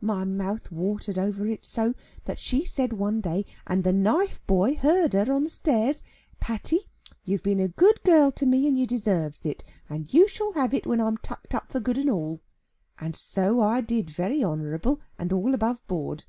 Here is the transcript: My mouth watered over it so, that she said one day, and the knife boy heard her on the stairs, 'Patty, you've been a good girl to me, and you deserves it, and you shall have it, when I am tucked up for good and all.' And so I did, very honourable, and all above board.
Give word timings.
My 0.00 0.24
mouth 0.24 0.72
watered 0.72 1.18
over 1.18 1.46
it 1.46 1.62
so, 1.62 1.92
that 2.24 2.38
she 2.38 2.64
said 2.64 2.94
one 2.94 3.20
day, 3.20 3.44
and 3.66 3.84
the 3.84 3.92
knife 3.92 4.40
boy 4.46 4.76
heard 4.76 5.12
her 5.12 5.30
on 5.30 5.44
the 5.44 5.50
stairs, 5.50 6.02
'Patty, 6.40 6.86
you've 7.22 7.42
been 7.42 7.60
a 7.60 7.68
good 7.68 8.02
girl 8.02 8.32
to 8.32 8.46
me, 8.46 8.66
and 8.66 8.78
you 8.78 8.86
deserves 8.86 9.44
it, 9.44 9.62
and 9.90 10.14
you 10.14 10.26
shall 10.26 10.54
have 10.54 10.72
it, 10.72 10.86
when 10.86 11.02
I 11.02 11.06
am 11.06 11.18
tucked 11.18 11.54
up 11.54 11.70
for 11.70 11.80
good 11.80 11.98
and 11.98 12.08
all.' 12.08 12.40
And 12.98 13.14
so 13.14 13.60
I 13.60 13.82
did, 13.82 14.08
very 14.08 14.42
honourable, 14.42 15.00
and 15.18 15.34
all 15.34 15.52
above 15.52 15.86
board. 15.86 16.24